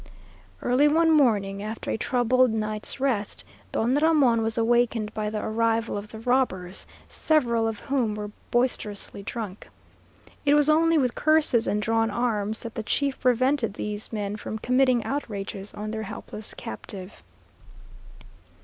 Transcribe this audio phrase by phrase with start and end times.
[0.63, 5.95] Early one morning after a troubled night's rest, Don Ramon was awakened by the arrival
[5.95, 9.69] of the robbers, several of whom were boisterously drunk.
[10.43, 14.57] It was only with curses and drawn arms that the chief prevented these men from
[14.57, 17.21] committing outrages on their helpless captive.